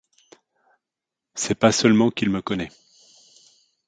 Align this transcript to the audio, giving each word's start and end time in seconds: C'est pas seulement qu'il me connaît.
C'est 1.35 1.53
pas 1.53 1.71
seulement 1.71 2.09
qu'il 2.09 2.31
me 2.31 2.41
connaît. 2.41 2.71